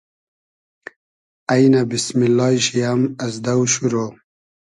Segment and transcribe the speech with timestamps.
[1.53, 4.05] اݷنۂ بیسمیللای شی ام از دۆ شورۆ